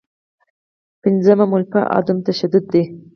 [1.01, 2.83] پنځمه مولفه عدم تشدد دی.